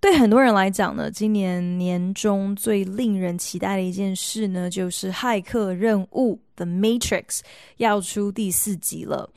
[0.00, 7.24] 对很多人来讲呢，今年年中最令人期待的一件事呢，就是《骇客任务：The Matrix》
[7.78, 9.28] 要出第四集了。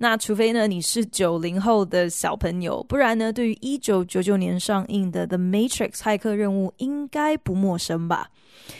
[0.00, 8.30] 那除非呢，你是九零后的小朋友，不然呢，对于一九九九年上映的《The Matrix》骇客任务应该不陌生吧？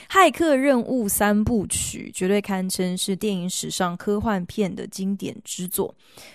[0.08, 5.92] 骇客任务三部曲绝对堪称是电影史上科幻片的经典之作，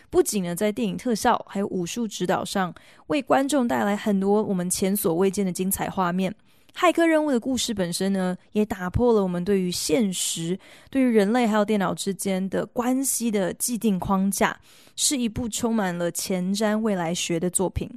[0.09, 2.73] 不仅呢在电影特效还有武术指导上，
[3.07, 6.35] 为观众带来很多我们前所未见的精彩画面。
[6.75, 10.57] 骇客任务的故事本身呢，也打破了我们对于现实、
[10.89, 14.59] 对于人类还有电脑之间的关系的既定框架，
[14.95, 17.89] 是一部充满了前瞻未来学的作品。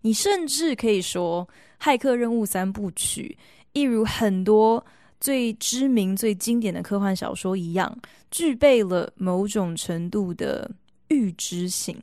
[0.00, 1.46] 你甚至可以说，
[1.84, 3.36] 《骇客任务》三部曲，
[3.72, 4.84] 一如很多
[5.20, 7.96] 最知名、最经典的科幻小说一样，
[8.30, 10.68] 具备了某种程度的
[11.08, 12.02] 预知性。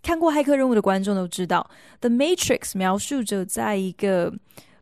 [0.00, 1.68] 看过《骇客任务》的观众都知道，
[2.00, 4.32] 《The Matrix》描述着在一个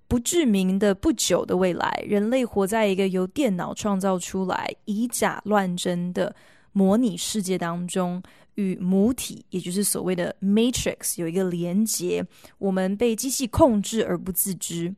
[0.08, 6.34] 不知名的不久的未来，人类活在一个由电脑创造出来、以假乱真的
[6.72, 8.22] 模拟世界当中，
[8.54, 12.24] 与母体，也就是所谓的 Matrix 有一个连结，
[12.58, 14.94] 我们被机器控制而不自知。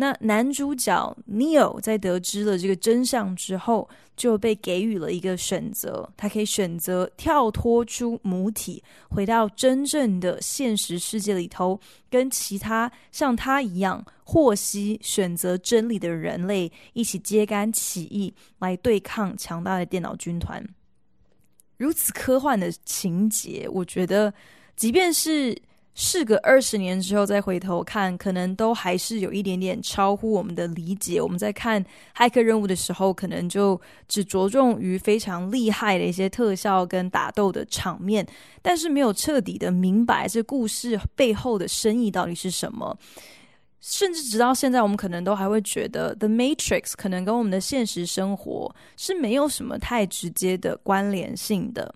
[0.00, 20.66] 那男主角 Neo 在得知了这个真相之后，就被给予了一个选择，他可以选择跳脱出母体，回到真正的现实世界里头，跟其他像他一样获悉选择真理的人类一起揭竿起义，来对抗强大的电脑军团。
[21.76, 24.32] 如此科幻的情节，我觉得，
[24.74, 25.54] 即便是。
[25.94, 31.20] 事隔二十年之后再回头看，可能都还是有一点点超乎我们的理解。
[31.20, 31.84] 我们在看
[32.16, 33.78] 《骇客任务》的时候，可能就
[34.08, 38.26] 只着重于非常厉害的一些特效跟打斗的场面，
[38.62, 42.96] 但是没有彻底的明白这故事背后的深意到底是什么。
[43.80, 51.94] 甚至直到现在，我们可能都还会觉得《The Matrix》可能跟我们的现实生活是没有什么太直接的关联性的。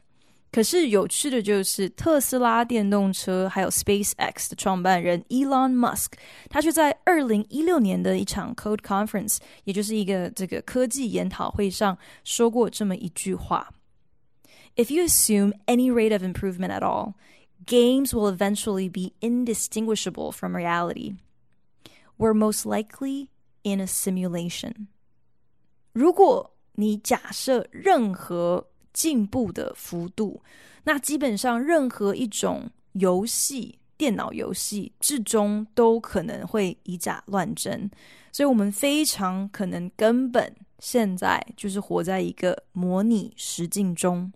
[0.53, 6.13] 可是有趣的就是，特斯拉电动车还有 SpaceX 的创办人 Elon Musk，
[6.49, 13.71] 他却在二零一六年的一场 Code Conference，也就是一个这个科技研讨会上说过这么一句话：
[14.75, 17.13] If you assume any rate of improvement at all,
[17.67, 21.13] games will eventually be indistinguishable from reality.
[22.17, 23.27] We're most likely
[23.61, 24.87] in a simulation.
[25.93, 30.40] 如果你假设任何 进步的幅度，
[30.84, 37.90] 那基本上任何一种游戏，电脑游戏至终都可能会以假乱真，
[38.32, 44.32] 所以我们非常可能根本现在就是活在一个模拟实境中。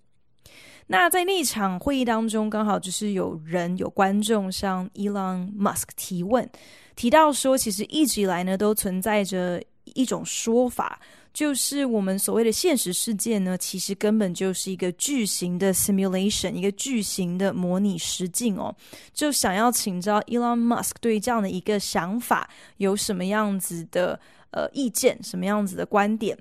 [0.91, 6.49] 那在那场会议当中，刚好就是有人有观众向 Elon Musk 提问，
[6.97, 10.99] 提到说，其实一直以来呢都存在着一种说法。
[11.33, 18.75] 就是我们所谓的现实世界呢，其实根本就是一个巨型的 simulation，一个巨型的模拟实境哦。
[19.13, 24.19] 就想要请教 Elon Musk 对这样的一个想法有什么样子的
[24.51, 26.37] 呃意见，什么样子的观点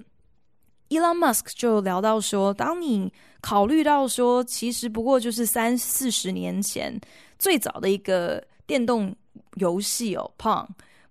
[0.89, 6.99] ？Elon Musk 就聊到说，当你考虑到说，其实不过就是三四十年前
[7.37, 9.15] 最早的一个电动
[9.55, 10.65] 游戏哦，Pong。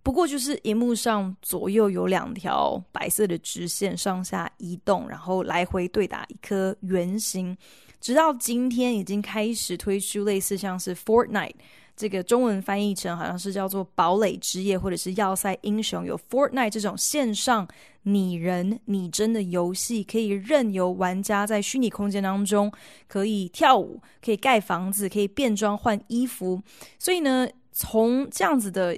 [0.07, 7.59] 不过就是荧幕上左右有两条白色的直线上下移动，然后来回对打一颗圆形，
[8.01, 11.57] 直到今天已经开始推出类似像是 Fortnite
[11.97, 17.67] 这个中文翻译成好像是叫做堡垒之夜或者是要塞英雄，有 Fortnite 这种线上
[18.05, 22.73] 拟人拟真的游戏，可以任由玩家在虚拟空间当中
[23.09, 26.63] 可以跳舞、可以盖房子、可以变装换衣服。
[26.97, 28.97] 所以呢，从这样子的。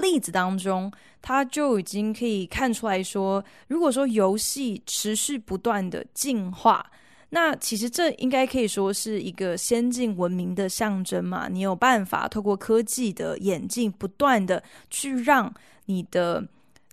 [0.00, 0.90] 例子当中，
[1.22, 6.90] 他就已经可以看出来说，如果说游戏持续不断的进化，
[7.30, 11.48] 那其实这应该可以说是一个先进文明的象征嘛。
[11.48, 15.52] 你有办法透过科技的演进，不断的去让
[15.84, 16.44] 你的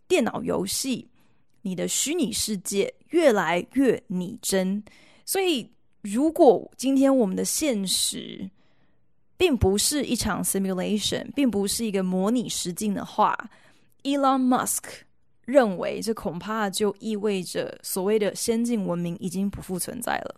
[0.07, 1.07] 电脑游戏、
[1.63, 4.83] 你的虚拟世界越来越拟真。
[5.25, 5.71] 所以，
[6.01, 8.49] 如果今天我们的现实，
[9.37, 13.37] 并不是一场 simulation，并不是一个模拟实境的话
[14.03, 14.83] Elon Musk
[15.45, 20.35] 认为，这恐怕就意味着所谓的先进文明已经不复存在了。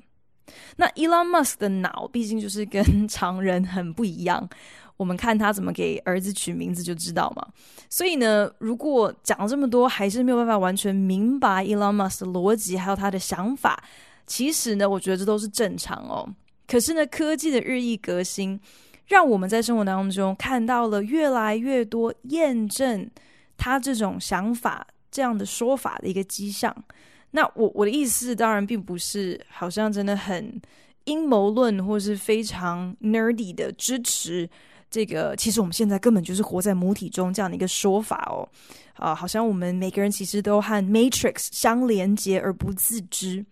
[0.75, 4.49] 那 Elon Musk 的脑毕竟就是跟常人很不一样，
[4.97, 7.47] 我们看他怎么给儿子取名字就知道嘛。
[7.89, 13.83] 所以呢，如果讲了这么多，还是没有办法完全明白 Elon Musk 的逻辑，还有他的想法，
[14.25, 16.27] 其实呢，我觉得这都是正常哦。
[16.67, 18.59] 可是呢，科技的日益革新，
[19.09, 23.09] 让我们在生活当中看到了越来越多验证
[23.57, 26.73] 他这种想法、这样的说法的一个迹象。
[27.31, 30.59] 那我我的意思当然并不是好像真的很
[31.03, 34.49] 阴谋论或是非常 nerdy 的支持
[34.91, 38.47] 这个，其实我们现在根本就是活在母体中这样的一个说法哦，
[38.93, 43.45] 啊，好像我们每个人其实都和 Matrix 相连接而不自知，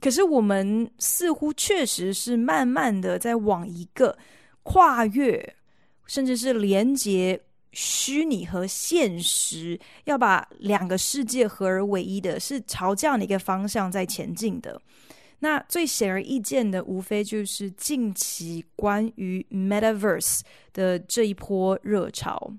[0.00, 4.16] 可是我们似乎确实是慢慢的在往一个
[4.68, 5.56] 跨越，
[6.06, 7.40] 甚至是连接。
[7.70, 14.80] 虚拟和现实要把两个世界合而为一的，是朝这样的一个方向在前进的。
[15.40, 20.40] 那最显而易见的，无非就是近期关于 Metaverse
[20.72, 22.50] 的这一波热潮。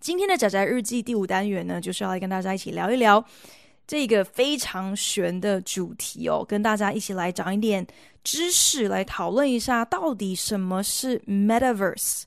[0.00, 3.24] 今天的宅宅日记第五单元呢，就是要来跟大家一起聊一聊
[3.86, 7.86] 这个非常玄的主题哦，跟大家一起来长一点
[8.22, 12.22] 知识，来讨论一下到底什么是 Metaverse。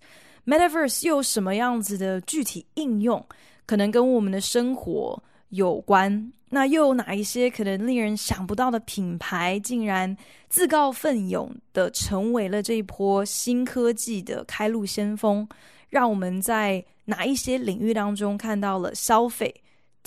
[0.45, 3.25] Metaverse 又有什么样子的具体应用，
[3.65, 6.31] 可能跟我们的生活有关？
[6.49, 10.15] 那又有哪一些可能令人想不到的品牌，竟然
[10.47, 15.45] 自告奋勇的成为了这一波新科技的开路先锋？
[15.89, 19.53] 让我们在哪一些领域当中看到了消费、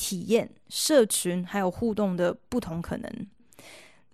[0.01, 3.27] 体验、社群还有互动的不同可能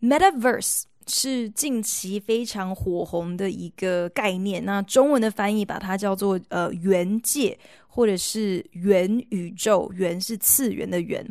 [0.03, 0.83] ？Metaverse。
[1.09, 7.57] 是近期非常火红的一个概念，那中文的翻译把它叫做呃元界
[7.87, 11.25] 或者是元宇宙，元是次元的元。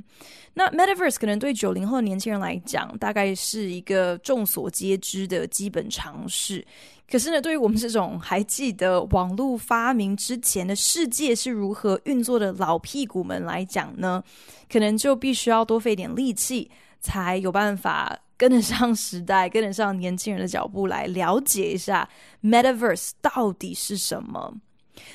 [0.53, 6.65] 那 Metaverse 可能对九零后年轻人来讲，大概是一个众所皆知的基本常识。
[7.09, 14.23] 可是呢，对于我们这种还记得网络发明之前的世界是如何运作的老屁股们来讲呢，
[14.71, 16.69] 可能就必须要多费点力气，
[16.99, 18.19] 才有办法。
[18.37, 22.05] 跟得上时代，跟得上年轻人的脚步，来了解一下
[22.43, 24.53] Metaverse 到底是什么。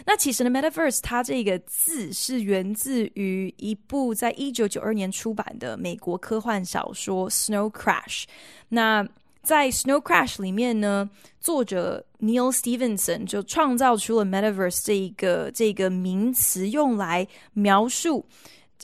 [0.07, 8.23] 那其实呢，Metaverse 它这个字是源自于一部在一九九二年出版的美国科幻小说《Snow Crash》。
[8.71, 9.07] 那
[9.51, 11.11] 在《Snow Crash》里面呢，
[11.41, 18.25] 作者 Neal Stephenson 就创造出了 Metaverse 这一个这个名词，用来描述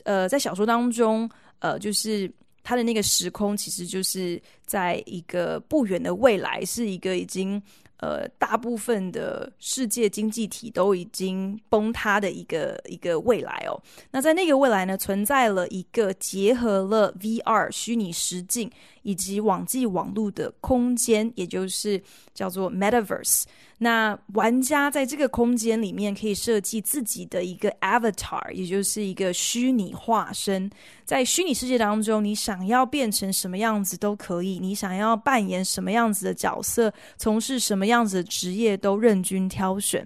[0.03, 1.29] 呃，在小说当中
[1.59, 2.29] 呃，就是。
[2.69, 7.63] 它的那个时空其实就是在一个不远的未来，是一个已经
[8.01, 13.81] 呃大部分的世界经济体都已经崩塌的一个一个未来哦。
[14.11, 18.69] 那在那个未来呢，存在了一个结合了 VR 虚拟实境
[19.07, 22.01] 以及网际网路的空间，也就是
[22.33, 23.43] 叫做 Metaverse。
[23.77, 30.69] 那玩家在这个空间里面可以设计自己的一个 avatar，也就是一个虚拟化身。
[31.05, 40.05] 在虚拟世界当中，你想要变成什么样子都可以，你想要扮演什么样子的角色，从事什么样子的职业都任君挑选。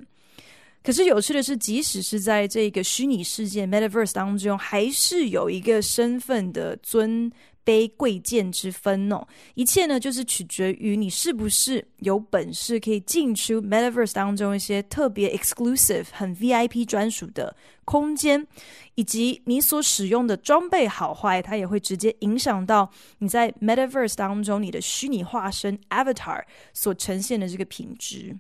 [0.84, 7.32] 可是有趣的是，即使是在这个虚拟世界 Metaverse 当中，还是有一个身份的尊
[7.64, 18.48] 卑贵贱之分哦，一切呢，就是取决于你是不是有本事可以进出 Metaverse 当中一些特别 exclusive、很 VIP 专属的空间，
[18.96, 22.90] 以及你所使用的装备好坏，它也会直接影响到
[23.20, 28.40] 你在 Metaverse 当中你的虚拟化身 Avatar 所呈现的这个品质。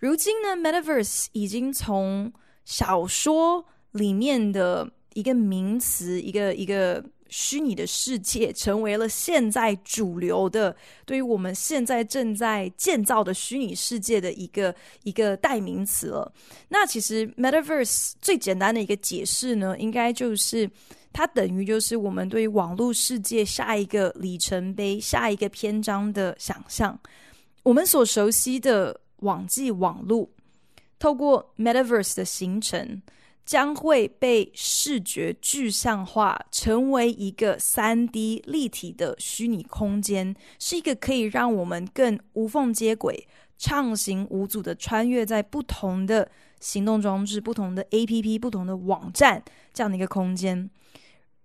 [0.00, 2.32] 如今呢，Metaverse 已经从
[2.64, 7.04] 小说里面的一个名词，一个一个。
[7.28, 16.32] 虚拟的世界成为了现在主流的，对于我们现在正在建造的虚拟世界的一个一个代名词了。
[16.68, 20.70] 那其实 Metaverse 最简单的一个解释呢，应该就是
[21.12, 26.98] 它等于就是我们对于网络世界下一个里程碑、下一个篇章的想象。
[27.62, 30.28] 我们所熟悉的网际网络，
[30.98, 33.02] 透过 Metaverse 的形成。
[33.48, 43.26] 将会被视觉具象化，成为一个 3D 立体的虚拟空间，是一个可以让我们更无缝接轨、
[43.56, 50.68] 畅行无阻的穿越在不同的行动装置、不同的 APP、不同的网站这样的一个空间。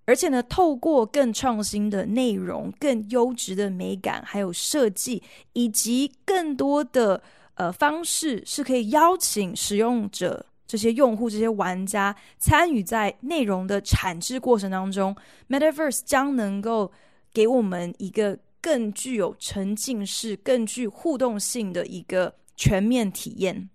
[0.03, 10.47] 而且呢，透过更创新的内容、更优质的美感，还有设计，以及更多的呃方式，是可以邀请使用者。
[10.73, 15.15] 这些用户、这些玩家参与在内容的产制过程当中
[15.47, 16.91] ，Metaverse 将能够
[17.31, 23.69] 给我们一个更具有沉浸式、更具互动性的一个全面体验。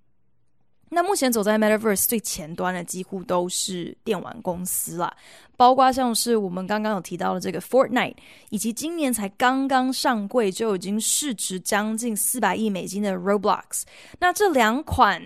[0.91, 5.17] 那目前走在 Metaverse 最前端的，几乎都是电玩公司啦，
[5.57, 8.17] 包括像是我们刚刚有提到的这个 Fortnite，
[8.51, 13.83] 以及今年才刚刚上柜就已经市值将近四百亿美金的 Roblox。
[14.19, 15.23] 那这两款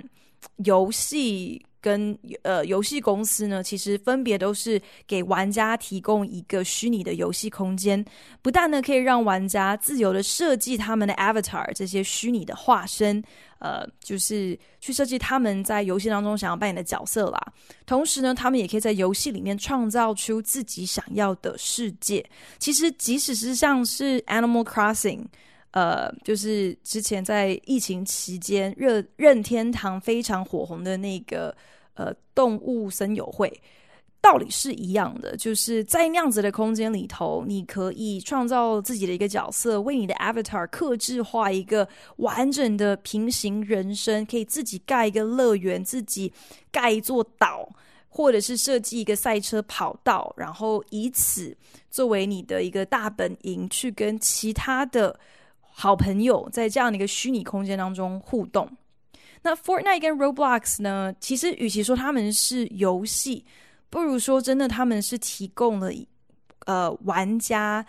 [0.65, 1.65] 游戏。
[1.83, 8.05] 跟呃游戏公司呢，其实分别都是给玩家提供一个虚拟的游戏空间，
[8.41, 13.21] 不但呢可以让玩家自由的设计他们的 avatar 这些虚拟的化身，
[13.59, 17.53] 呃，就是去设计他们在游戏当中想要扮演的角色啦。
[17.85, 22.25] 同时呢，他们也可以在游戏里面创造出自己想要的世界。
[22.61, 25.25] 其实，即使是像是 Animal Crossing。
[25.73, 31.55] 呃，就是之前在疫情期间，热任天堂非常火红的那个
[31.95, 33.51] 呃动物森友会，
[34.21, 46.31] 道理是一样的，就是在那样子的空间里头，你可以创造自己的一个角色，为你的 avatar 克制化一个完整的平行人生，可以自己盖一个乐园，自己
[46.71, 47.67] 盖一座岛，
[48.11, 51.57] 或者是设计一个赛车跑道，然后以此
[51.91, 55.19] 作为你的一个大本营，去跟其他的。
[55.75, 58.71] 好朋友在这样的一个虚拟空间当中互动。
[59.45, 61.13] 那 Fortnite 跟 Roblox 呢？
[61.19, 63.45] 其实与其说他们是游戏，
[63.91, 65.91] 不如说真的他们是提供了
[66.67, 67.85] 呃玩家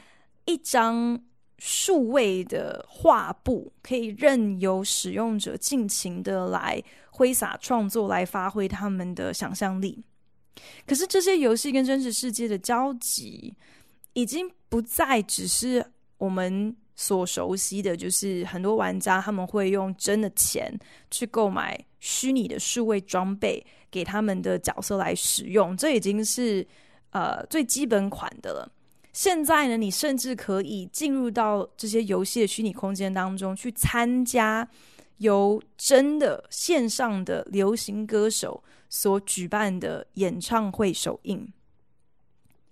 [0.45, 1.21] 一张
[1.59, 10.03] 数位的画布，可以任由使用者尽情的来挥洒创作，来发挥他们的想象力。
[10.87, 13.53] 可是这些游戏跟真实世界的交集，
[14.13, 15.85] 已经不再只是
[16.17, 16.75] 我们。
[16.95, 20.71] 所熟悉的就是很多玩家他们会用真的钱
[21.09, 26.65] 去购买虚拟的数位装备给他们的角色来使用，这已经是
[27.11, 28.71] 呃最基本款的了。
[29.11, 34.67] 现在呢，你甚至可以进入到这些游戏的虚拟空间当中去参加
[35.17, 41.47] 由真的线上的流行歌手所举办的演唱会首映。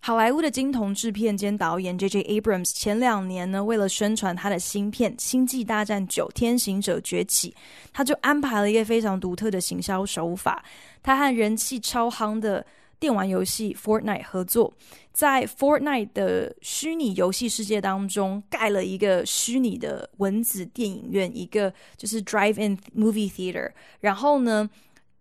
[0.04, 2.24] 好莱坞的金童制片兼导演 J.J.
[2.24, 7.52] Abrams 前两年呢，为了宣传他的新片《星际大战九：天行者崛起》，
[7.94, 10.66] 他就安排了一个非常独特的行销手法。
[11.04, 12.66] 他和人气超夯的
[13.00, 14.74] 电玩游戏 Fortnite 合作，
[15.14, 24.68] 在 Fortnite 的虚拟游戏世界当中盖了一个虚拟的蚊子电影院，一个就是 Drive-in Movie Theater，然后呢，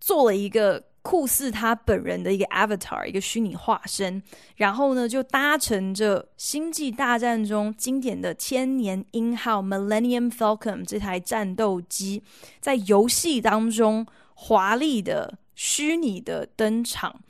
[0.01, 0.83] 做了一个。
[1.03, 4.23] 酷似他本人的一个 avatar，一个虚拟化身，
[4.57, 12.23] 然后呢，就搭乘着《星际大战》中经典的千年鹰号 Millennium Falcon 这台战斗机，
[12.61, 17.21] 在游戏当中华丽的虚拟的登场。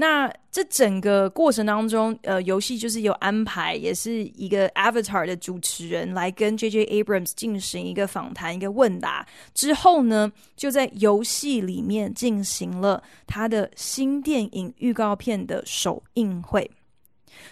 [0.00, 6.86] 那这整个过程当中，呃，游戏就是有安排，也是一个 Avatar 的主持人来跟 J.J.
[6.86, 9.26] Abrams 进行一个访谈、一个问答。
[9.52, 16.70] 之后呢，就在游戏里面进行了他的新电影预告片的首映会。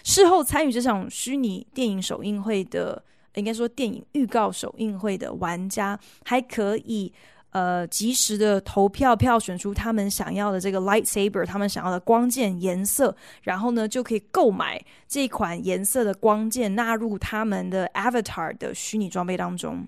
[0.05, 3.03] 事后参与这场虚拟电影首映会的，
[3.35, 7.11] 应该说电影预告首映会的玩家，还可以。
[7.57, 19.87] 呃，及时的投票票选出他们想要的这个 lightsaber，他们想要的光剑颜色，然后呢，就可以购买这款颜色的光剑，纳入他们的 avatar 的虚拟装备当中。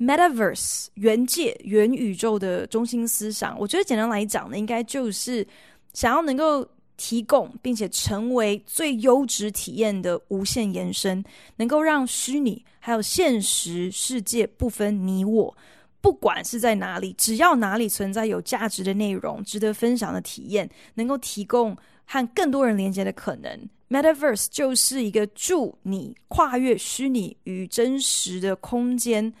[0.00, 5.46] Metaverse 元界元宇宙的中心思想，我觉得简单来讲呢，应该就是
[5.92, 11.22] 想要能够提供并且成为最优质体验的无限延伸，
[11.56, 15.54] 能够让虚拟还有现实世界不分你我。
[16.00, 29.32] 不管是在哪里，只要哪里存在有价值的内容、值得分享的体验，能够提供和更多人连接的可能，Metaverse 就是一个助你跨越虚拟与真实的空间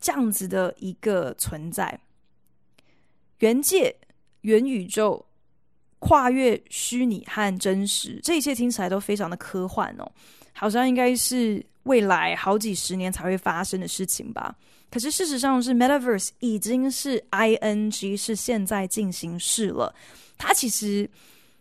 [0.00, 1.98] 这样子的一个存在。
[3.40, 3.94] 元界、
[4.42, 5.26] 元宇宙、
[5.98, 10.10] 跨越虚拟和真实，这一切听起来都非常的科幻哦，
[10.52, 14.54] 好像应该是未来好几十年才会发生的事情吧。
[14.90, 19.94] 可是事实上是，Metaverse 已经是 ing，是现在进行式了。
[20.38, 21.08] 它其实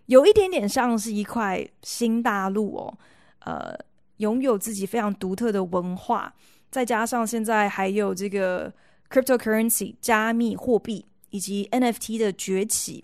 [0.06, 2.98] 有一点点像是一块新大陆哦，
[3.40, 3.76] 呃，
[4.18, 6.34] 拥有自己非常独特的文化，
[6.70, 8.72] 再加上现在还有这个
[9.10, 13.04] cryptocurrency 加密货币以及 NFT 的崛起，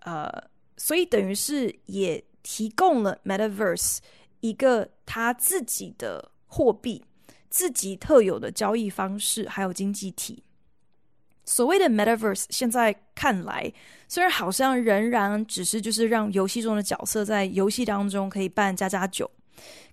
[0.00, 0.28] 呃，
[0.76, 3.98] 所以等于是也提供了 Metaverse
[4.40, 7.04] 一个它自己的货币。
[7.52, 10.42] 自己特有的交易方式，还有经济体。
[11.44, 13.70] 所谓的 Metaverse，现在看来
[14.08, 19.30] 虽然好像仍然只是就是让游戏中的角色在游戏当中可以办家家酒，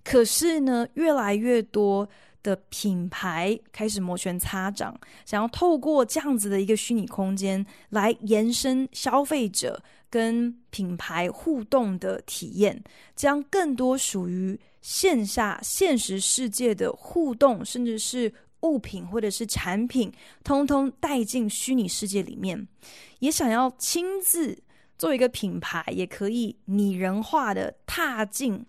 [0.02, 2.08] 可是呢，越来越多
[2.42, 12.82] 的品牌开始摩拳擦掌，想要透过这样子的一个虚拟空间来延伸消费者跟品牌互动的体验，
[13.14, 18.32] 将更多属于线下现实世界的互动，甚至是。
[18.62, 20.12] 物品或者是产品，
[20.44, 22.68] 通通带进虚拟世界里面，
[23.20, 24.54] 也想要亲自
[24.98, 28.62] 做一个品牌，也可以拟人化的踏进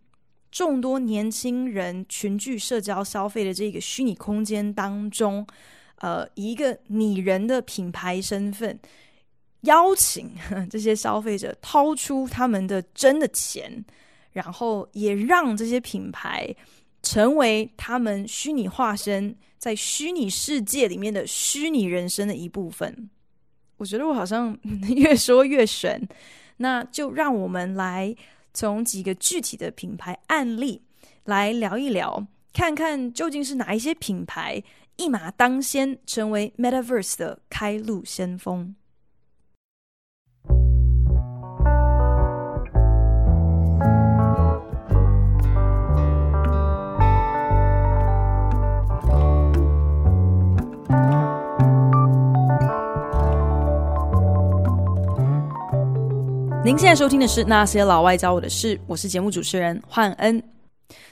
[0.50, 5.46] 众多年轻人群聚社交消费的这个虚拟空间当中，
[5.96, 8.80] 呃，一个拟人的品牌身份，
[9.64, 10.32] 邀请
[10.72, 13.84] 这些消费者掏出他们的真的钱，
[14.32, 16.56] 然后也让这些品牌
[17.02, 19.36] 成为他们虚拟化身。
[19.58, 23.12] 在虚拟世界里面的虚拟人生的一部分，
[23.78, 24.58] 我觉得我好像
[24.96, 26.08] 越说越神。
[26.58, 28.16] 那就让我们来
[28.56, 30.82] 从几个具体的品牌案例
[31.26, 34.60] 来聊一聊，看看究竟是哪一些品牌
[34.96, 38.76] 一马当先，成为 Metaverse 的开路先锋。
[56.64, 60.42] 您现在收听的是《那些老外教我的事》，我是节目主持人焕恩。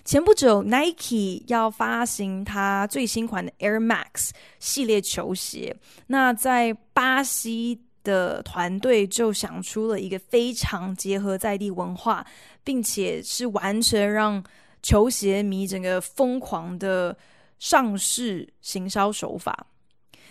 [0.05, 4.29] 前不久，Nike 要发行它最新款的 Air Max
[4.59, 5.75] 系列球鞋，
[6.05, 12.23] 那在巴西的团队就想出了一个非常结合在地文化，
[12.63, 14.43] 并且是完全让
[14.83, 17.17] 球鞋迷整个疯狂的
[17.57, 19.65] 上市行销手法。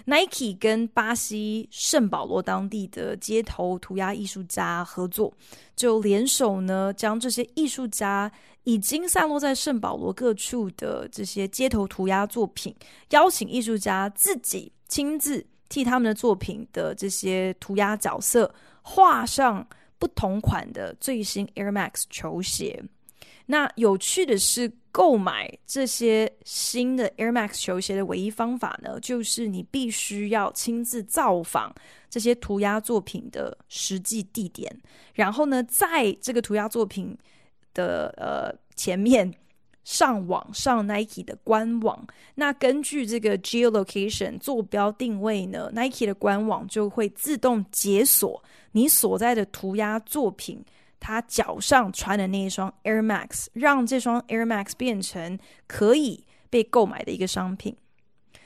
[0.04, 5.32] Nike 跟巴西圣保罗当地的街头涂鸦艺术家合作，
[5.76, 8.30] 就联手呢，将这些艺术家
[8.64, 12.74] 已经散落在圣保罗各处的这些街头涂鸦作品，
[13.10, 19.66] 邀请艺术家自己亲自替他们的作品的这些涂鸦角色画上
[19.98, 22.82] 不同款的最新 Air Max 球鞋。
[23.44, 31.74] 那有趣的是，购买这些新的 Air Max 球鞋的唯一方法呢，就是你必须要亲自造访
[32.10, 34.74] 这些涂鸦作品的实际地点，
[35.14, 37.16] 然后呢，在这个涂鸦作品
[37.74, 39.32] 的呃前面
[39.84, 42.06] 上网上 Nike 的官网。
[42.34, 50.64] 那根据这个 geolocation 坐标定位呢，Nike 的官网就会自动解锁你所在的涂鸦作品。
[51.00, 57.76] 他脚上穿的那一双 Air Max，让这双 Air Max 变成可以被购买的一个商品。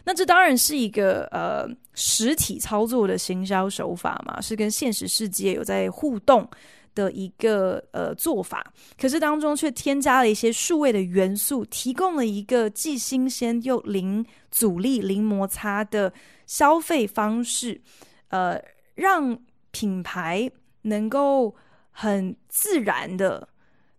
[0.04, 6.48] 那这当然是一个呃实体操作的行销手法嘛，是跟现实世界有在互动
[6.94, 8.72] 的一个呃做法。
[9.00, 16.12] 可是当中却添加了一些数位的元素，提供了一个既新鲜又零阻力、零摩擦的
[16.46, 17.80] 消费方式，
[18.28, 18.60] 呃，
[18.96, 19.38] 让
[19.70, 20.50] 品牌
[20.82, 21.54] 能够。
[21.92, 23.46] 很自然的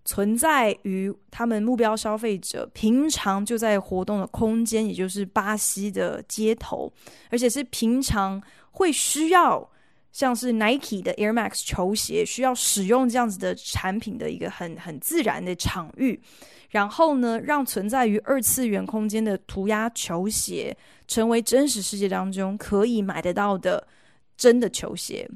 [0.03, 6.91] 存在于他们目标消费者平常就在活动的空间，也就是巴西的街头，
[7.29, 9.69] 而且是平常会需要
[10.11, 16.21] 像是 Nike 的 Air Max 球鞋需要使用这样子的产品的一个很很自然的场域，
[16.69, 20.75] 然后呢，让存在于二次元空间的涂鸦球鞋
[21.07, 23.87] 成为真实世界当中可以买得到的
[24.35, 25.29] 真的球鞋。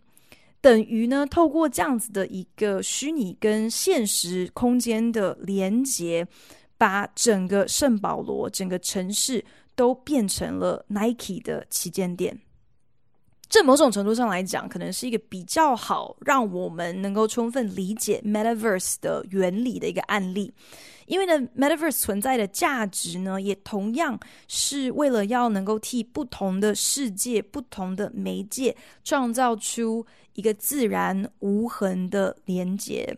[0.67, 6.27] 等于呢，透过这样子的一个虚拟跟现实空间的连接，
[6.77, 9.45] 把整个圣保罗整个城市
[9.77, 12.37] 都变成了 Nike 的旗舰店。
[13.49, 20.53] 这某种程度上来讲，可能是一个比较好让我们能够充分理解 Metaverse 的原理的一个案例。
[21.05, 33.17] 因为呢，Metaverse 存在的价值呢，也同样是为了要能够替不同的世界、不同的媒介创造出一个自然无痕的连接。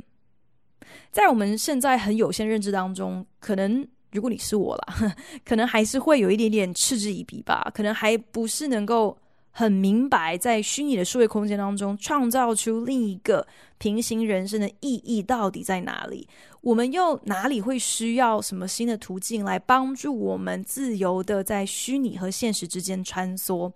[1.11, 9.17] 在我们现在很有限认知当中，可能如果你是我啦， 可能还是会有一点点嗤之以鼻吧，可能还不是能够。
[9.51, 13.45] 很明白，在虚拟的数位空间当中，创造出另一个
[13.77, 16.27] 平行人生的意义到底在哪里？
[16.61, 23.71] 我们又哪里会需要什么新的途径来帮助我们自由的在虚拟和现实之间穿梭？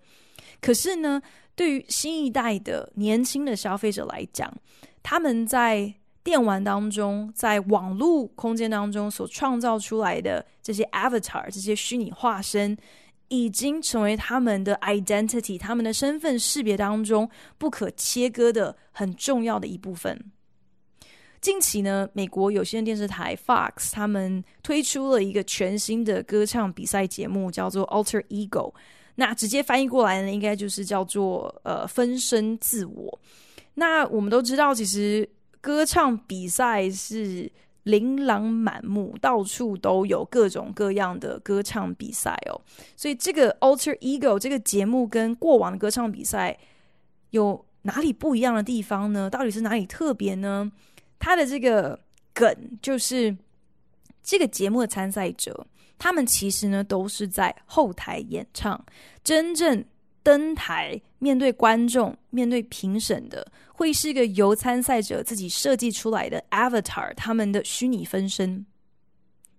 [0.60, 1.20] 可是呢，
[1.54, 4.50] 对于新一代的年轻的消费者来讲，
[5.02, 12.78] 他们在电玩当中，在网络空间当中所创造出来的这些 avatar，这些虚拟化身。
[13.28, 20.18] 已经成为他们的 identity，他们的身份识别当中不可切割的很重要的一部分。
[21.40, 28.72] 近期呢，美国有线电视台 Fox 他们推出了一个全新的歌唱比赛节目，叫做 Alter Ego。
[29.16, 33.20] 那直接翻译过来呢，应该就是叫做呃分身自我。
[33.74, 35.28] 那我们都知道，其实
[35.60, 37.50] 歌唱比赛是
[37.84, 42.60] 琳琅满目，到处都有各种各样的歌唱比赛哦。
[42.96, 46.58] 所以这个 Alter Ego 这个节目跟过往的歌唱比赛
[47.30, 49.30] 有哪里不一样的地方呢？
[49.30, 50.70] 到底是哪里特别呢？
[51.18, 51.98] 他的这个
[52.32, 53.36] 梗就是，
[54.22, 55.66] 这个节目的参赛者，
[55.98, 58.82] 他们其实呢都是在后台演唱，
[59.22, 59.84] 真正
[60.22, 68.66] 登台面对观众、面对评审的，会是一个由参赛者自己设计出来的 avatar，他们的虚拟分身。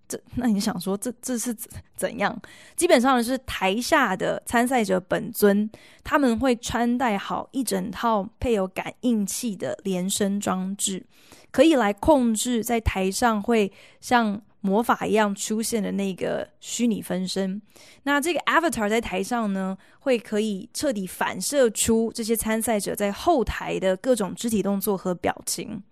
[0.08, 1.52] 这那你想说，这这是
[1.96, 2.40] 怎样？
[2.76, 5.68] 基本上是台下的参赛者本尊，
[6.04, 11.04] 他们会穿戴好一整套配有感应器的连身装置，
[11.50, 17.62] 可以来控制在台上会像魔法一样出现的那个虚拟分身。
[18.04, 25.84] 那这个 avatar 在台上呢，会可以彻底反射出这些参赛者在后台的各种肢体动作和表情。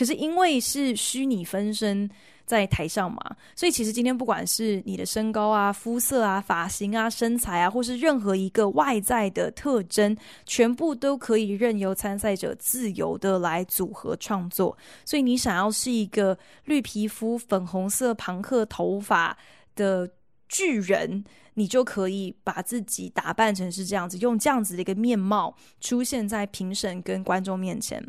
[0.00, 2.10] 可是因为是虚拟分身。
[2.46, 14.76] 在台上嘛，所以其实今天不管是你的身高啊、肤色啊、发型啊、身材啊，或是任何一个外在的特征，全部都可以任由参赛者自由的来组合创作。
[15.04, 19.38] 所以你想要是一个绿皮肤、粉红色庞克头发
[19.76, 20.10] 的
[20.48, 28.04] 巨人，你就可以把自己打扮成是这样子，用这样子的一个面貌出现在评审跟观众面前。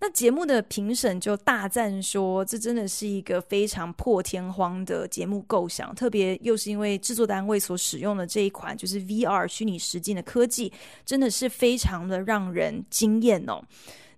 [0.00, 10.70] 那节目的评审就大赞说，这真的是一个非常破天荒的节目构想，特别又是因为制作单位所使用的这一款就是 VR 虚拟实境的科技，
[11.06, 13.62] 真的是非常的让人惊艳哦。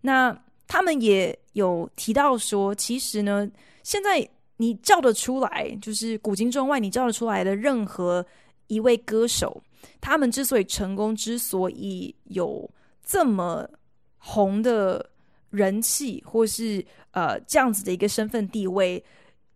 [0.01, 0.37] 那
[0.67, 3.49] 他们也有提到说，其实呢，
[3.85, 8.27] 现在你叫得出来，就是古今中外你叫得出来的任何
[8.67, 9.62] 一位歌手，
[10.01, 12.69] 他们之所以成功，之所以有
[13.05, 13.69] 这么
[14.19, 15.11] 红的。
[15.51, 19.03] 人气或是呃这样子的一个身份地位，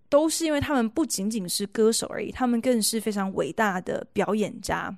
[0.09, 4.96] 都是因为他们不仅仅是歌手而已，他们更是非常伟大的表演家。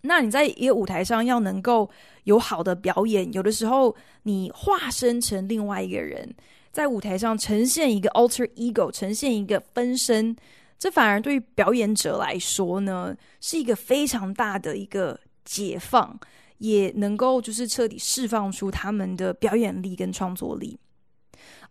[0.00, 1.90] 那你在一个舞台上要能够
[2.24, 6.32] 有好的表演，有的时候你化身成另外一个人，
[6.70, 10.36] 在舞台上呈现一个 alter ego，呈现一个分身，
[10.78, 16.18] 这反而对于表演者来说呢，是一个非常大的一个解放。
[16.58, 20.78] 也能够就是彻底释放出他们的表演力跟创作力。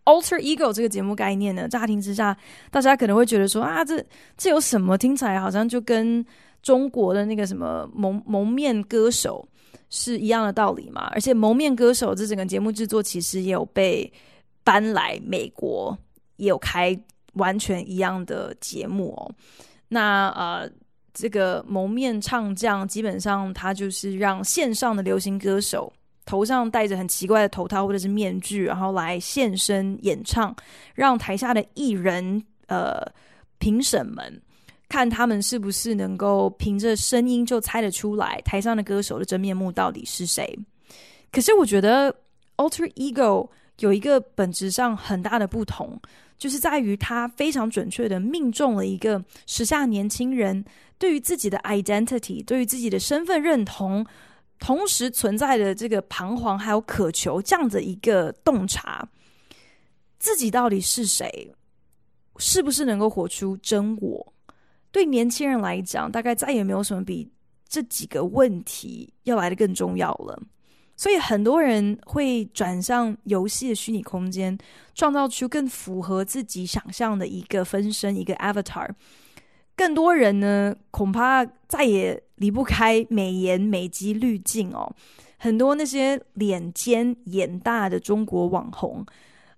[0.04, 2.36] Alter Ego 这个节目概念呢，乍听之下，
[2.70, 4.02] 大家可能会觉得说啊，这
[4.36, 4.96] 这有什么？
[4.96, 6.24] 听起来好像就跟
[6.62, 9.46] 中国的那个什么蒙蒙面歌手
[9.90, 11.08] 是一样的道理嘛。
[11.12, 14.10] 而且蒙面歌手这整个节目制作其实也有被
[14.64, 15.96] 搬来美国，
[16.36, 16.98] 也有开
[17.34, 19.30] 完全一样的节目哦。
[19.88, 20.70] 那呃。
[21.20, 25.92] 这个蒙面唱将基本上他就是让线上的流行歌手
[26.24, 30.54] 头上戴着很奇怪的头套或者是面具，然后来现身演唱，
[30.94, 33.02] 让台下的艺人呃
[33.58, 34.40] 评审们
[34.88, 40.56] 看他们是不是能够凭着声音就猜得出来台上的歌手的真面目到底是谁。
[41.32, 42.14] 可是我觉得
[42.58, 43.48] Alter Ego
[43.80, 46.00] 有一个本质上很大的不同，
[46.38, 50.64] 就是在于他非常准确的命中了一个时下年轻人。
[50.96, 54.04] 对于自己的 identity，对于自己的身份认同，
[54.58, 59.08] 同时存在的这个彷徨还有渴求，这样的一个洞察，
[60.18, 61.54] 自己到底是谁，
[62.38, 64.32] 是不是能够活出真我？
[64.90, 67.30] 对年轻人来讲，大概再也没有什么比
[67.68, 70.42] 这几个问题要来的更重要了。
[70.98, 74.58] 所以很多人会转向游戏的虚拟空间，
[74.96, 78.90] 创造出更符合自己想象的一个分身，一个 avatar。
[79.76, 84.92] 更多人呢，恐怕再也离不开美颜美肌滤镜哦。
[85.38, 89.06] 很多那些脸尖眼大的中国网红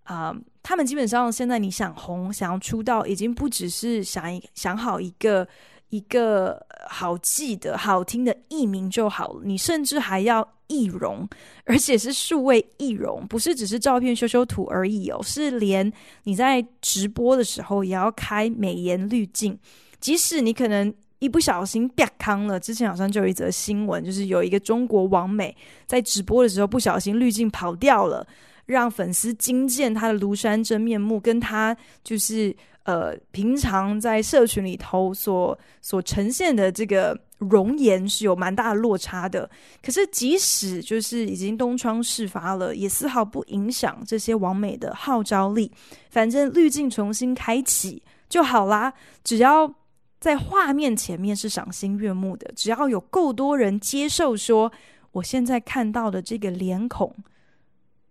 [0.03, 4.25] 啊、他们基本上现在你想红、想要出道，已经不只是想
[4.55, 5.47] 想好一个
[5.91, 11.29] 一个好记的好听的艺名就好了，你甚至还要易容，
[11.65, 19.59] 而且是数位易容，不是只是照片修修图而已哦，是连你在直播的时候也要开美颜滤镜。
[20.01, 25.55] 即使你可能一不小心变康了，之前好像就有一则新闻，就是有一个中国网美
[25.87, 28.27] 在直播的时候不小心滤镜跑掉了，
[28.65, 39.49] 让粉丝惊见她的庐山真面目，跟她就是呃，平常在社群里头所所呈现的这个容颜是有蛮大的落差的。
[39.83, 45.71] 可是，即使就是已经东窗事发了，也丝毫不影响这些网美的号召力。
[46.09, 49.73] 反正滤镜重新开启就好啦，只要
[50.19, 54.73] 在画面前面是赏心悦目的，只要有够多人接受说，
[55.13, 57.15] 我现在看到的这个脸孔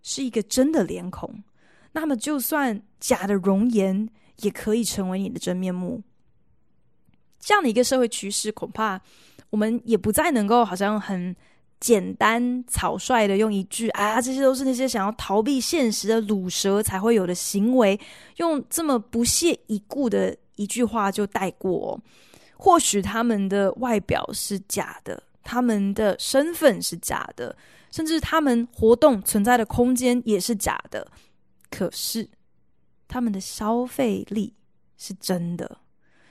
[0.02, 1.42] 是一个真的脸孔，
[1.92, 4.08] 那么就算假的容颜。
[4.42, 6.02] 也可以成为你的真面目。
[7.38, 9.00] 这样的一个社会趋势，恐怕
[9.48, 11.34] 我们也不再能够好像很
[11.80, 17.98] 简单草率的用一句“啊，这些都是那些想要逃避现实的鲁蛇才会有的行为”，
[18.36, 21.98] 用这么不屑一顾的一句话就带过。
[22.58, 27.56] 或许他们的外表是假的，他们的身份是假的，
[27.90, 31.10] 甚至他们活动存在的空间也是假的。
[31.70, 32.28] 可是。
[33.10, 34.54] 他们的消费力
[34.96, 35.78] 是真的，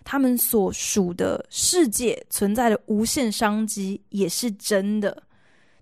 [0.06, 5.22] 他们所属的世界存在的无限商机也是真的，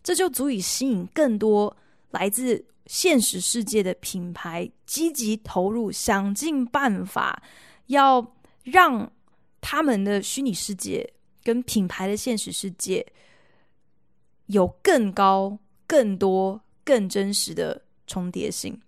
[0.02, 1.78] 这就足以吸引更多
[2.10, 7.44] 来自现实世界的品牌积极投入，想尽办法
[7.86, 9.12] 要让
[9.62, 11.08] 他们的虚拟世界
[11.44, 13.06] 跟品牌的现实世界
[14.48, 18.82] 有更高、更多、更真实的重叠性。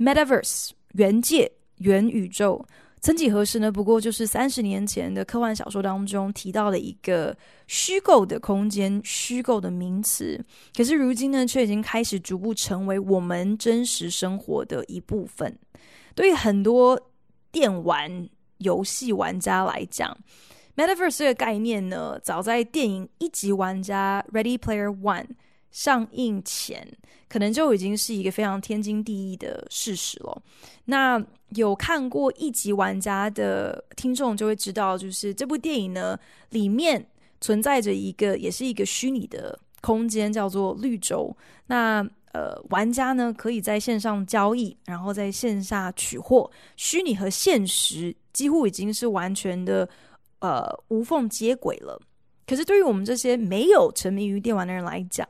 [0.00, 2.64] Metaverse 元界元宇宙，
[3.02, 3.70] 曾几何时呢？
[3.70, 7.36] 不过就是三十年前的科幻小说当中提到的一个
[7.66, 10.42] 虚构的空间、虚构的名词。
[10.74, 15.54] 可是如今呢，却已经开始逐步成为我们真实生活的一部分。
[16.14, 16.98] 对于很多
[17.52, 20.16] 电玩游戏玩家来讲
[20.76, 25.26] ，Metaverse 这个概念呢，早在电影《一级玩家》（Ready Player One）
[25.70, 26.86] 上映前。
[27.28, 30.42] 可能就已经是一个非常天经地义的事实了。
[30.86, 37.06] 那有看过一级玩家的听众就会知道，就是这部电影呢，里面
[37.40, 41.32] 存在着一个，也是一个虚拟的空间，叫做绿洲。
[41.68, 49.88] 那呃，玩家呢可以在线上交易，然后在线下取货，虚拟和现实几乎已经是完全的
[50.40, 52.00] 呃无缝接轨了。
[52.50, 55.24] 可是对于我们这些没有沉迷于电玩的人来讲，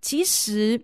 [0.00, 0.80] 其实。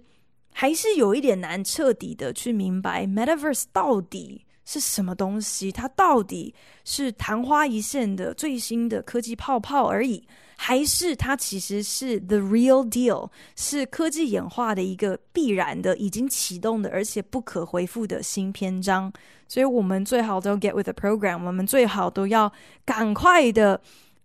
[0.53, 6.53] 还是有一点难彻底的去明白 Metaverse 到底是什么东西，它到底
[6.85, 19.11] 是昙花一现的最新的科技泡泡而已，还是它其实是 the real deal，是科技演化的一个必然的、已经启动的，而且不可回复的新篇章。
[19.47, 22.53] 所以，我们最好都 get with the program，我们最好都要
[22.85, 23.81] 赶快的，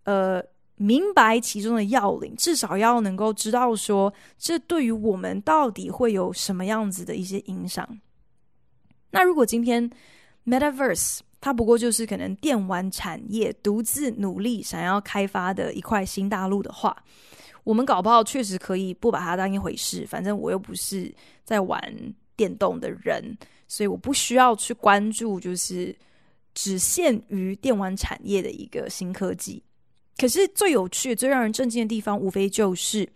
[0.05, 0.43] 呃。
[0.77, 7.87] 明白其中的要领，至少要能够知道说，这对于我们到底会有什么样子的一些影响。
[9.11, 9.89] 那如果今天
[10.45, 16.95] Metaverse 它不过就是可能电玩产业独自努力想要开发的一块新大陆的话，
[17.63, 20.05] 我们搞不好确实可以不把它当一回事。
[20.07, 21.79] 反正我又不是在玩
[22.35, 25.95] 电动的人，所以我不需要去关注，就是
[26.53, 29.63] 只限于电玩产业的一个新科技。
[30.17, 33.07] 可是最有趣、最让人震惊的地方，无非就是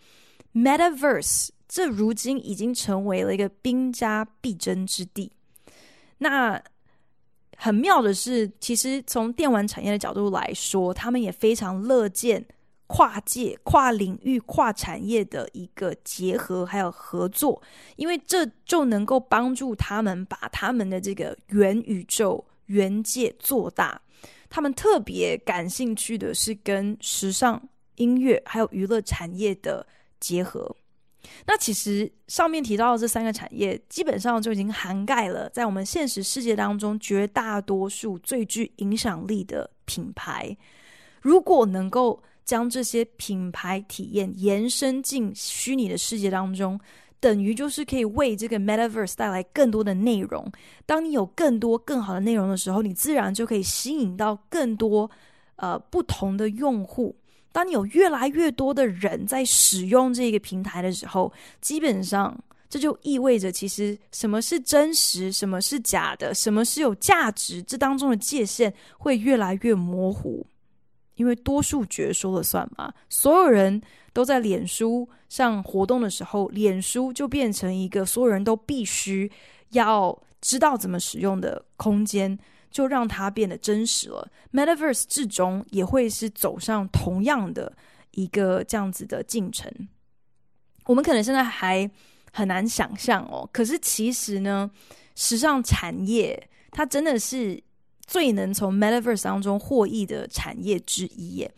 [0.54, 5.32] Metaverse，这如今已经成为了一个兵家必争之地。
[6.18, 6.62] 那
[7.56, 12.46] 很妙的是，其实从电玩产业的角度来说，他们也非常乐见
[12.88, 17.62] 跨界、跨领域、跨产业的一个结合还有合作，
[17.96, 24.02] 因为这就能够帮助他们把他们的这个元宇宙、元界做大。
[24.50, 27.62] 他们特别感兴趣的是跟时尚、
[27.96, 29.86] 音乐还有娱乐产业的
[30.20, 30.76] 结合。
[31.46, 40.56] 那其实上面提到的这三个产业，基本上就已经涵盖了在我们现实世界当中绝大多数最具影响力的品牌。
[41.22, 46.80] 如果能够将这些品牌体验延伸进虚拟的世界当中，
[47.20, 50.52] 等于就是可以为这个 Metaverse 带来更多的内容。
[50.86, 55.10] 当你有更多更好的内容的时候，你自然就可以吸引到更多
[55.58, 57.16] 呃不同的用户。
[57.52, 62.38] 当你有越来越多的人在使用这个平台的时候，基本上
[62.70, 70.46] 这就意味着，其实什么是真实，什么是假的，什么是有价值，这当中的界限会越来越模糊。
[71.20, 73.82] 因为多数决说了算嘛，所有人
[74.14, 79.30] 都在脸书上活动的时候，脸书就变成一个所有人都必须
[79.72, 82.40] 要知道怎么使用的空间，
[82.72, 84.32] 就让它变得真实了。
[84.54, 87.76] Metaverse 至终也会是走上同样的
[88.12, 89.70] 一个这样子的进程。
[90.86, 91.92] 我们可能现在还
[92.32, 94.72] 很难想象哦，可是其实呢，
[95.16, 97.62] 时尚产业它真的是
[98.10, 101.52] 最能从 Metaverse 当中获益的产业之一耶。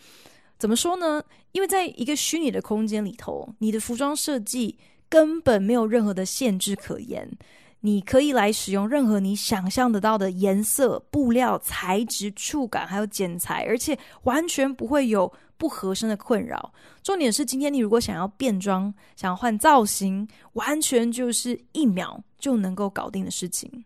[0.59, 1.23] 怎么说呢？
[1.53, 7.31] 因为在一个虚拟的空间里头，你的服装设计根本没有任何的限制可言。
[7.79, 16.73] 你可以来使用任何你想象得到的颜色、布料、材质、触感，还有剪裁，而且完全不会有不合身的困扰。
[17.01, 23.85] 重点是，今天你如果想要变装、想要换造型，完全就是一秒就能够搞定的事情。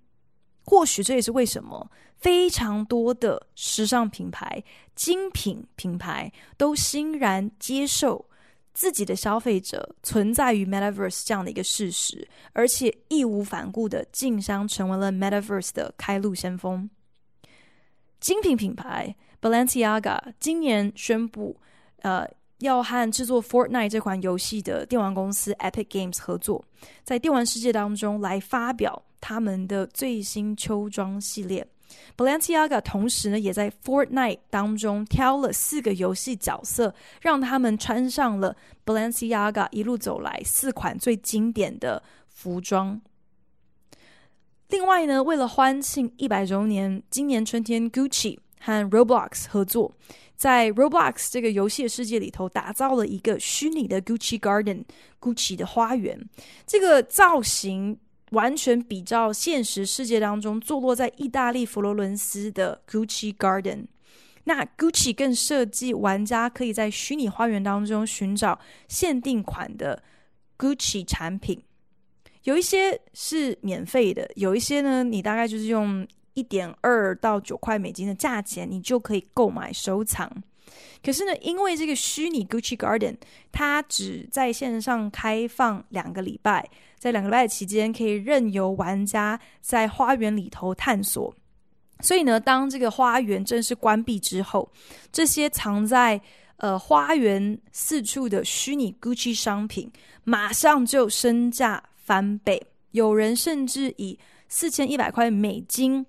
[0.65, 1.87] 或许这也是为什么
[2.25, 4.63] 非常多的时尚品牌、
[4.95, 8.25] 精品品牌都欣然接受。
[8.73, 16.89] 自己的消费者存在于 Metaverse 这样的一个事实，而且义无反顾的竞相成为了 Metaverse 的开路先锋。
[18.19, 21.55] 精品品牌 Balenciaga 今年宣布，
[22.01, 26.65] 呃，要和制作 Fortnite 这款游戏的电玩公司 Epic Games 合作，
[27.03, 31.65] 在电玩世界当中来发表他们的最新秋装系列。
[32.17, 38.55] Balenciaga 同时呢，也在 Fortnite 当中挑了四个游戏角色，让他们穿上了
[38.85, 43.01] Balenciaga 一路走来四款最经典的服装。
[44.69, 49.93] 另外呢，为了欢庆一百周年，今年春天 Gucci 和 Roblox 合作，
[50.35, 56.27] 在 Roblox 这个游戏世界里头打造了一个虚拟的 Gucci Garden，Gucci 的花园。
[56.65, 57.99] 这个造型。
[58.35, 63.85] 完全比照现实世界当中坐落在意大利佛罗伦斯的 Gucci Garden，
[64.43, 70.03] 那 Gucci 更设计玩家可以在虚拟花园当中寻找限定款的
[70.57, 71.61] Gucci 产品，
[72.43, 80.29] 有一些是免费的，有一些呢，你大概就是用一点二到九块美金的价钱，你就可以购买收藏。
[81.05, 83.15] 可是呢，因为这个虚拟 Gucci Garden，
[83.51, 91.31] 它只在线上开放两个礼拜，在两个礼拜期间，可以任由玩家在花园里头探索。
[91.99, 94.67] 所以呢，当这个花园正式关闭之后，
[95.11, 96.19] 这些藏在
[96.57, 99.91] 呃花园四处的虚拟 Gucci 商品，
[100.23, 102.59] 马上就身价翻倍。
[102.91, 104.17] 有人甚至以
[104.49, 106.05] 四千一百块美金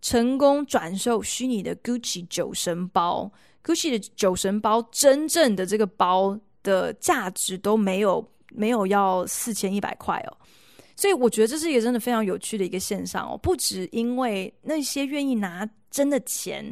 [0.00, 3.30] 成功转售虚拟的 Gucci 酒神包。
[3.62, 10.36] Gucci 的酒神包，真正的这个包的价值都没有没有要四千一百块哦，
[10.96, 13.36] 所以我觉得这是一个真的非常有趣的一个现象哦。
[13.36, 16.64] 不止因为那些愿意拿真的钱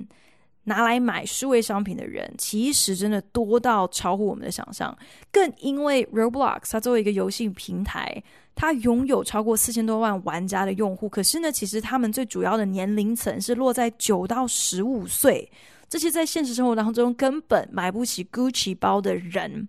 [0.69, 4.97] 拿来买数位商品的人，其实真的多到超乎我们的想象，
[5.33, 8.23] 更因为 Roblox 它作为一个游戏平台，
[8.55, 15.51] 它拥有超过四千多万玩家的用户，可是呢，其实他们最主要的年龄层是落在九到十五岁。
[15.89, 19.67] 这些在现实生活当中根本买不起 Gucci 包的人，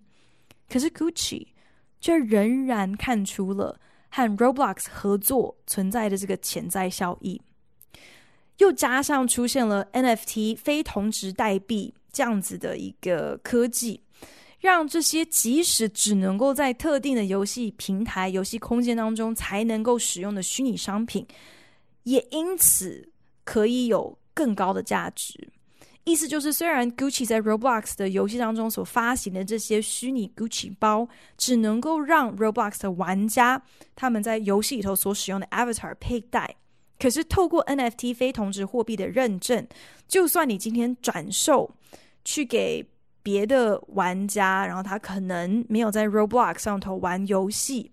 [0.68, 1.46] 可是 Gucci
[1.98, 7.40] 却仍然看出了和 Roblox 合作存在的这个潜在效益，
[8.60, 14.02] 又加上出现了 NFT 非同质代币这样子的一个科技，
[14.58, 21.26] 让这些即使只能够在特定的游戏平台、游戏空间当中才能够使用的虚拟商品，
[22.02, 23.08] 也因此
[23.44, 25.48] 可以有更高的价值。
[26.04, 33.62] 意思就是，虽然 Gucci 在 Roblox 的游戏当中所发行的这些虚拟 Gucci 包，只能够让 Roblox 的玩家
[33.94, 36.56] 他们在游戏里头所使用的 Avatar 佩戴，
[37.00, 39.66] 可是透过 NFT 非同质货币的认证，
[40.06, 41.68] 就算你今天转售
[42.24, 42.86] 去给
[43.22, 47.90] 别的玩家，然后他可能没有在 Roblox 上头玩游戏，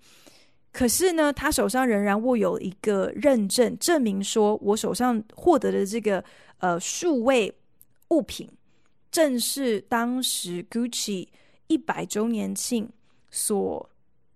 [0.72, 6.24] 可是呢，他手上仍然握有一个认证，证明说我手上获得的这个
[6.60, 7.52] 呃数位。
[8.10, 8.50] 物品
[9.12, 11.28] 正是当时 Gucci
[11.68, 12.90] 一百周年庆
[13.30, 13.90] 所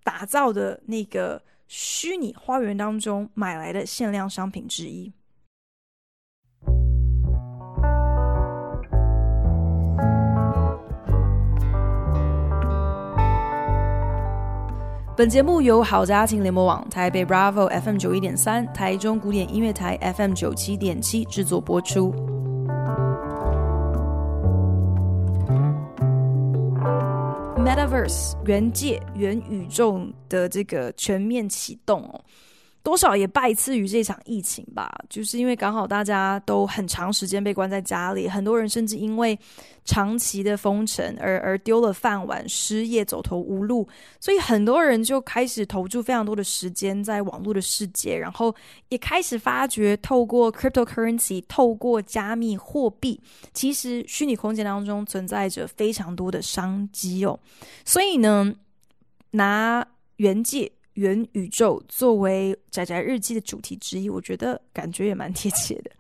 [0.04, 1.42] 打造的那个
[1.74, 5.14] 虚拟花园当中买来的限量商品之一。
[15.16, 22.41] 本节目由好家庭联盟网、台北 Bravo FM 九一点三、台中古典音乐台 FM 九七点七制作播出。
[27.64, 32.26] Metaverse 元界元宇宙的这个全面启动哦。
[32.84, 39.38] 多少也拜赐于这场疫情吧，就是因为刚好大家都很长时间被关在家里，很多人甚至因为
[39.86, 43.88] 长期的封城而而丢了饭碗、失业、走投无路，
[44.20, 48.54] 所以很多人就开始投注非常多的时间在网络的世界，然后
[48.90, 53.22] 也开始发觉透过 cryptocurrency、透过加密货币，
[53.54, 57.40] 其实虚拟空间当中存在着非常多的商机哦。
[57.86, 58.52] 所以呢，
[59.30, 60.72] 拿元界。
[61.02, 65.92] 元宇宙作为宅宅日记的主题之一，我觉得感觉也蛮贴切的。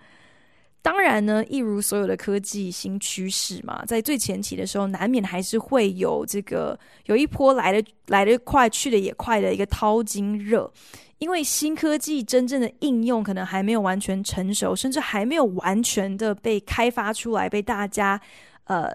[0.83, 10.71] 当然呢，一如所有的科技新趋势嘛，在最前期的时候，难免还是会有这个有一波来的来得快去得也快的一个淘金热，
[11.19, 18.19] 因为新科技真正的应用可能还没有完全成熟，甚至还没有完全的被开发出来，被大家
[18.63, 18.91] 呃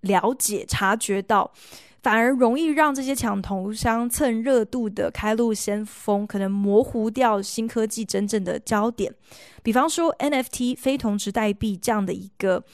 [0.00, 1.50] 了解、察觉到。
[2.02, 9.14] 反而容易让这些抢头香、蹭热度的开路先锋，可能模糊掉新科技真正的焦点。
[9.62, 12.64] 比方说 NFT 非同质代币这样的一个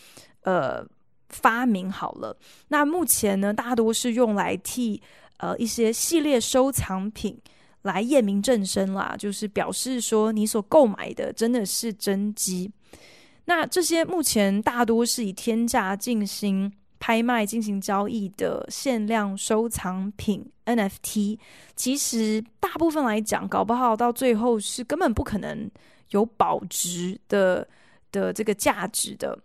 [0.45, 0.83] 呃
[1.29, 2.35] 发明，好了，
[2.69, 5.03] 那目前呢，大多是用来替
[5.37, 7.39] 呃一些系列收藏品
[7.83, 12.73] 来验明正身啦，就是表示说你所购买的真的是真机。
[13.45, 16.73] 那这些目前大多是以天价进行。
[16.99, 21.39] 拍卖进行交易的限量收藏品 NFT，
[21.77, 25.71] 其实大部分来讲，搞不好到最后是根本不可能
[26.11, 27.67] 有保值的
[28.11, 29.39] 的这个价值的。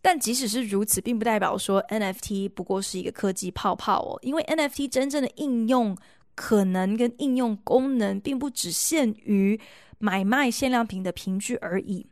[0.00, 5.96] 但即使是如此，并不代表说 NFT 不过是一个科技泡泡哦，因为 NFT 真正的应用
[6.34, 9.60] 可能跟应用功能，并不只限于
[9.98, 12.04] 买卖限量品的凭据而已。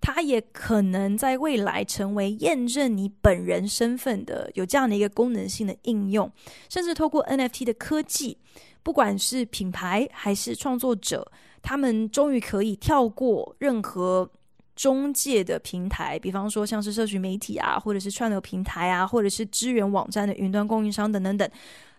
[0.00, 6.30] 它也可能在未来成为验证你本人身份的有这样的一个功能性的应用，
[6.68, 8.38] 甚至透过 NFT 的科技，
[8.82, 11.30] 不管是品牌还是创作者，
[11.62, 14.30] 他们终于可以跳过任何
[14.74, 21.50] 中介的平台，比方说像是社群媒体啊，或者是串流平台啊，或者是支援网站的云端供应商等等等，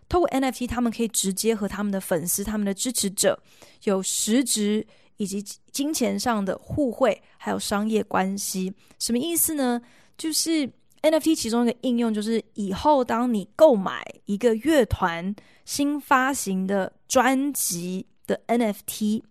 [0.08, 3.38] 透过 NFT，他们可以直接和他们的粉丝、他们的支持者
[3.84, 4.86] 有实质。
[5.18, 9.82] 以及金钱上的互惠，还有商业关系，什么意思呢？
[10.18, 10.68] 就是
[11.02, 19.22] NFT 其中一个应用，就是以后当你购买一个乐团新发行的专辑的 NFT，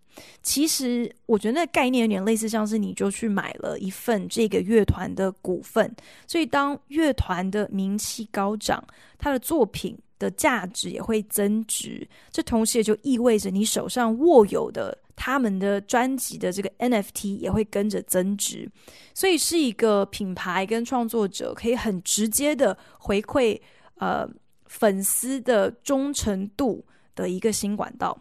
[0.43, 5.95] 其实我觉得那个概念有点类似，像是你就去买了一份这个乐团的股份，
[6.27, 8.83] 所以当乐团的名气高涨，
[9.19, 14.97] 他的作品的价值也会增值，这同时也就意味着你手上握有的。
[15.17, 18.71] 他们的专辑的这个 NFT 也会跟着增值，
[19.15, 23.61] 所以是一个品牌跟创作者可以很直接的回馈
[23.97, 24.29] 呃
[24.67, 28.17] 粉丝的忠诚度的一个新管道。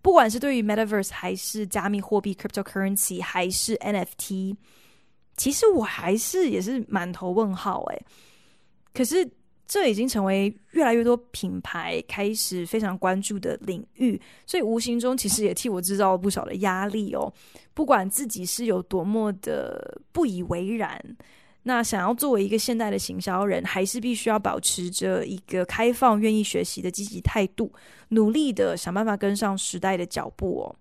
[0.00, 4.56] 不管是对于 Metaverse 还是加密货币 Cryptocurrency 还是 NFT，
[5.36, 8.02] 其实我还是也是满头问号诶。
[8.92, 9.37] 可是。
[9.68, 17.30] 这已经成为越来越多品牌开始非常关注的领域，所以无形中其实也替我制造了不少的压力哦。
[17.74, 20.98] 不管自己是有多么的不以为然，
[21.64, 27.70] 那想要作为一个现代的行销人，还是必须要保持着一个开放、愿意学习的积极态度，
[28.08, 30.74] 努力的想办法跟上时代的脚步哦。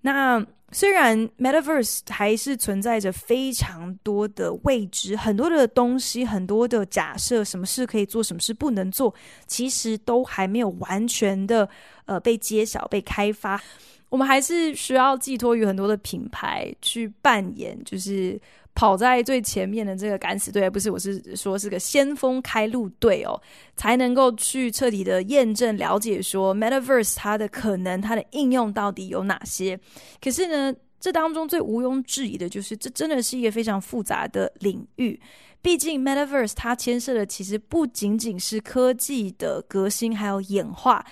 [0.00, 9.14] 那虽然 Metaverse 还是存在着非常多的未知，很多的东西，很多的假设，什么事可以做，什么事不能做，
[9.46, 11.68] 其实都还没有完全的
[12.04, 13.60] 呃被揭晓、被开发。
[14.08, 18.40] 我们还是需要寄托于很多的品牌去扮演，就是。
[18.74, 23.34] 跑在最前面的这个敢死队，不是，我是说是个先锋开路队哦，
[23.74, 29.76] 才能够去彻底的验证、了解说 Metaverse 它的可能、它的应用到底有哪些。
[30.22, 35.20] 可是呢，这当中最毋庸置疑的就是，这真的是一个非常复杂的领域。
[35.60, 41.04] 毕竟 Metaverse 它牵涉的其实不仅仅是科技的革新还有演化，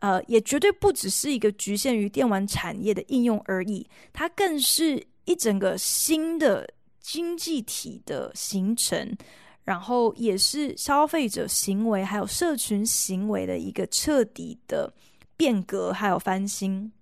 [0.00, 6.68] 呃，也绝对不只是一个局限于电玩产业的应用而已，它更是一整个新的。
[7.02, 9.16] 经济体的形成，
[9.64, 14.92] 然后也是消费者行为还有社群行为的一个彻底的
[15.34, 16.92] 变革，还有翻新。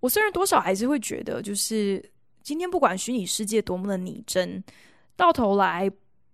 [0.00, 2.04] 我虽然多少还是会觉得，就是
[2.42, 4.62] 今天不管虚拟世界多么的拟真，
[5.14, 5.88] 到头来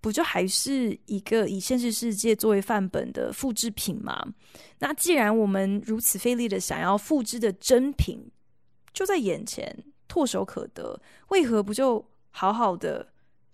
[0.06, 4.24] 不就还是一个以现实世界作为范本的复制品吗？
[4.78, 8.24] 那既然我们如此费力的想要复制的真品
[8.92, 9.76] 就在眼前，
[10.08, 10.96] 唾手可得，
[11.30, 13.04] 为何不就好好的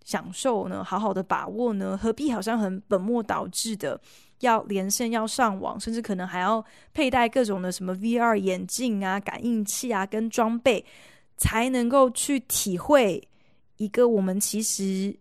[0.04, 0.84] 享受呢？
[0.84, 1.96] 好好的把握呢？
[1.96, 3.98] 何必好像很本末倒置的
[4.40, 10.84] 要连线、要上网，甚至可能还要佩戴各种的什么 VR 眼镜啊、感应器啊跟装备，
[11.38, 13.26] 才能够去体会
[13.78, 15.16] 一个我们其实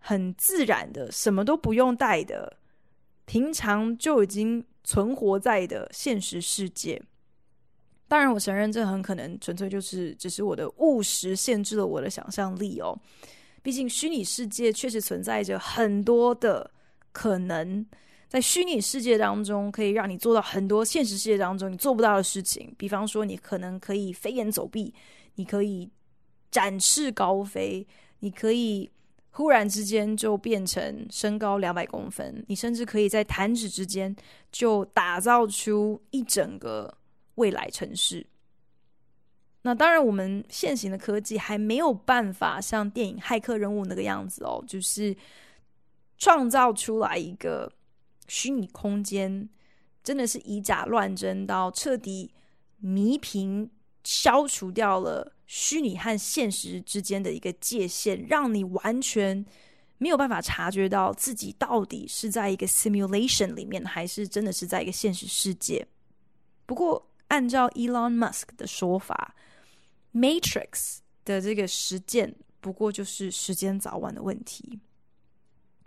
[0.00, 2.58] 很自然的、什么都不用带的、
[3.24, 7.00] 平常就已经存活在的现实世界。
[8.08, 12.98] 当然，我承认这很可能纯粹就是只是我的务实限制了我的想象力哦。
[13.62, 16.68] 毕竟虚拟世界确实存在着很多的
[17.12, 17.86] 可能。
[18.26, 24.94] 在虚拟世界当中可以让你做到很多现实世界当中你做不到的事情，比方说你可能可以飞檐走壁，
[25.34, 25.90] 你可以
[26.50, 27.86] 展翅高飞，
[28.20, 28.88] 你可以
[29.30, 34.14] 忽然之间就变成身高两百公分，你甚至可以在弹指之间
[34.52, 36.92] 就打造出一整个
[37.36, 38.26] 未来城市。
[39.62, 45.16] 那当然，我们现行的科技还没有办法像电影《骇客任务》那个样子哦，就是
[46.18, 47.72] 创造出来一个。
[48.32, 49.48] 虚拟空间
[50.04, 52.32] 真的是以假乱真，到彻底
[52.76, 53.68] 弥平、
[54.04, 59.44] 消除掉了虚拟和现实之间的一个界限，让你完全
[59.98, 65.84] 没有办法察觉到自己到底是在一个 simulation 里面，还是真的是在一个现实世界。
[66.66, 69.34] 不过，按照 Elon Musk 的说法
[70.14, 74.78] ，Matrix 的这个实践不过就是时间早晚的问题。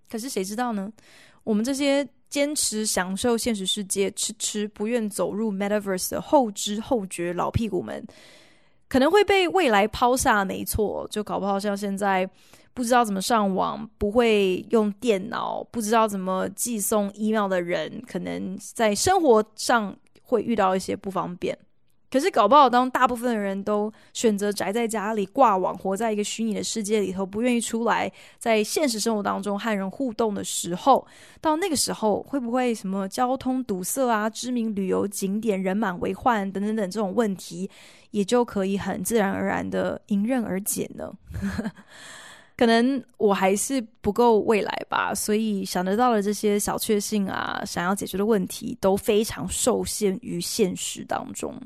[0.09, 0.91] 可是谁知道呢？
[1.45, 2.05] 我们这些。
[2.29, 8.03] 坚持享受现实世界，迟迟不愿走入 Metaverse 的后知后觉老屁股们，
[8.93, 10.45] 可能会被未来抛下。
[10.45, 12.29] 没错，就搞不好像现在
[12.75, 21.57] 不知道怎么上网，不会用电脑，不知道怎么寄送 email 的人，可能在生活上会遇到一些不方便。
[22.13, 31.07] 可是搞不好，当大部分的人都选择宅在家里挂网，活在一个虚拟的世界里头，不愿意出来，在现实生活当中和人互动的时候，
[31.41, 37.67] 到那个时候，会不会什么交通堵塞啊、知名旅游景点人满为患等等等这种问题，
[38.11, 41.11] 也就可以很自然而然的迎刃而解呢？
[42.55, 51.59] 可能我还是不够未来吧，所以想得到的这些小确幸啊，想要解决的问题，都非常受限于现实当中。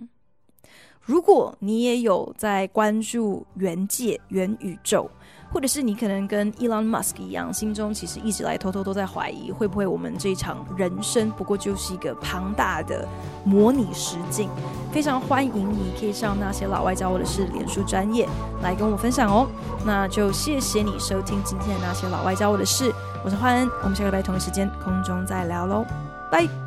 [1.08, 5.10] 如果你也有在关注元界、元宇宙，
[5.50, 13.08] 或者是你可能跟 Elon Musk 一样，心中其实一直来偷偷都在怀疑，会不会我们这一场人生不过就是一个庞大的
[13.46, 14.50] 模拟实境？
[14.92, 18.28] 非常欢迎你可以上那些老外教我的事脸书专业
[18.62, 19.48] 来跟我分享哦。
[19.86, 22.94] 那就谢谢你收听今天的那些老外教我的事，
[23.24, 25.86] 我是焕恩，我们下个礼拜同一时间空中再聊喽，
[26.30, 26.67] 拜。